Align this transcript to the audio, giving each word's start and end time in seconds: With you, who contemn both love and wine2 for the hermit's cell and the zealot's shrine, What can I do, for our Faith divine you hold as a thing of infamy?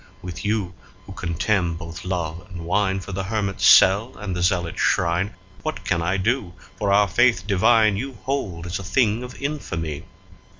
With 0.23 0.43
you, 0.43 0.73
who 1.05 1.13
contemn 1.13 1.75
both 1.75 2.03
love 2.03 2.43
and 2.49 2.61
wine2 2.61 3.03
for 3.03 3.11
the 3.11 3.25
hermit's 3.25 3.67
cell 3.67 4.17
and 4.17 4.35
the 4.35 4.41
zealot's 4.41 4.81
shrine, 4.81 5.35
What 5.61 5.85
can 5.85 6.01
I 6.01 6.17
do, 6.17 6.55
for 6.79 6.91
our 6.91 7.07
Faith 7.07 7.45
divine 7.45 7.97
you 7.97 8.13
hold 8.23 8.65
as 8.65 8.79
a 8.79 8.83
thing 8.83 9.21
of 9.21 9.39
infamy? 9.39 10.05